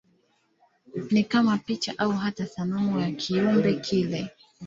Ni 1.11 1.23
kama 1.23 1.57
picha 1.57 1.93
au 1.97 2.11
hata 2.11 2.45
sanamu 2.47 2.99
ya 2.99 3.11
kiumbe 3.11 3.73
kile. 3.73 4.29